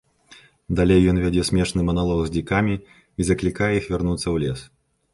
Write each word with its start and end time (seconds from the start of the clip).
Далей 0.79 1.01
ён 1.11 1.17
вядзе 1.25 1.43
смешны 1.51 1.85
маналог 1.91 2.19
з 2.25 2.33
дзікамі 2.39 2.75
і 2.81 3.21
заклікае 3.31 3.73
іх 3.81 3.85
вярнуцца 3.97 4.25
ў 4.29 4.35
лес. 4.47 4.59